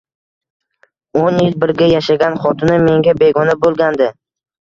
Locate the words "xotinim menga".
2.45-3.15